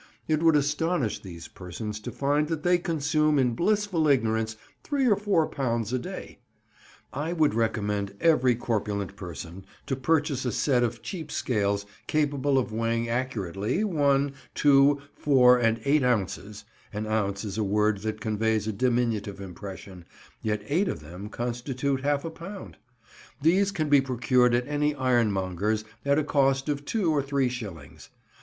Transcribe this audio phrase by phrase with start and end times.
[0.27, 5.15] It would astonish these persons to find that they consume in blissful ignorance three or
[5.15, 6.39] four pounds a day.
[7.13, 12.73] I would recommend every corpulent person to purchase a set of cheap scales capable of
[12.73, 18.65] weighing accurately one, two, four, and eight ounces (an ounce is a word that conveys
[18.67, 20.05] a diminutive impression,
[20.41, 22.77] yet eight of them constitute half a pound);
[23.43, 28.09] these can be procured at any ironmonger's at a cost of two or three shillings.